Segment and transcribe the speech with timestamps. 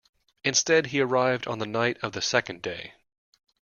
[0.43, 2.95] Instead, he arrived on the night of the second day.